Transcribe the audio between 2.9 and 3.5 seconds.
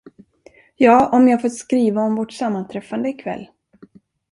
i kväll.